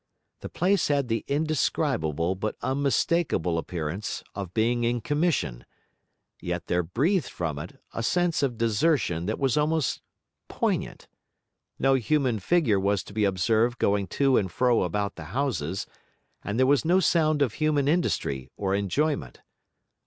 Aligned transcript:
The 0.39 0.49
place 0.49 0.87
had 0.87 1.09
the 1.09 1.23
indescribable 1.27 2.33
but 2.33 2.55
unmistakable 2.63 3.59
appearance 3.59 4.23
of 4.33 4.51
being 4.51 4.83
in 4.83 4.99
commission; 4.99 5.63
yet 6.41 6.65
there 6.65 6.81
breathed 6.81 7.29
from 7.29 7.59
it 7.59 7.79
a 7.93 8.01
sense 8.01 8.41
of 8.41 8.57
desertion 8.57 9.27
that 9.27 9.37
was 9.37 9.57
almost 9.57 10.01
poignant, 10.47 11.07
no 11.77 11.93
human 11.93 12.39
figure 12.39 12.79
was 12.79 13.03
to 13.03 13.13
be 13.13 13.25
observed 13.25 13.77
going 13.77 14.07
to 14.07 14.37
and 14.37 14.51
fro 14.51 14.81
about 14.81 15.17
the 15.17 15.25
houses, 15.37 15.85
and 16.43 16.57
there 16.57 16.65
was 16.65 16.83
no 16.83 16.99
sound 16.99 17.43
of 17.43 17.53
human 17.61 17.87
industry 17.87 18.49
or 18.57 18.73
enjoyment. 18.73 19.41